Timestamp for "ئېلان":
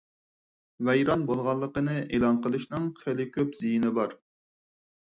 2.09-2.43